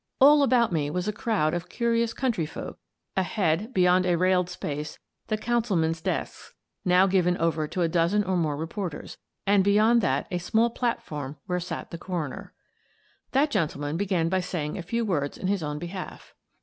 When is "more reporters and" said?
8.35-9.63